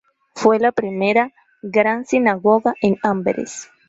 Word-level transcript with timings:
Fue 0.33 0.57
la 0.57 0.71
primera 0.71 1.31
gran 1.61 2.05
sinagoga 2.07 2.73
en 2.81 2.97
Amberes. 3.03 3.69